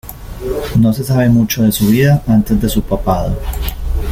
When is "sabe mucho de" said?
1.03-1.71